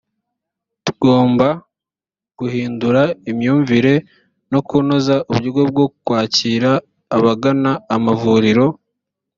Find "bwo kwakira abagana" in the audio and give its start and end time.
5.71-7.71